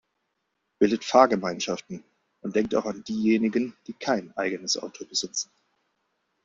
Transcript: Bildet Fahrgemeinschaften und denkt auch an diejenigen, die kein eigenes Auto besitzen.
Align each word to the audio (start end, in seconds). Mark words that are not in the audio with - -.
Bildet 0.79 1.05
Fahrgemeinschaften 1.05 2.03
und 2.41 2.55
denkt 2.55 2.73
auch 2.73 2.85
an 2.85 3.03
diejenigen, 3.03 3.75
die 3.85 3.93
kein 3.93 4.35
eigenes 4.35 4.75
Auto 4.75 5.05
besitzen. 5.05 5.51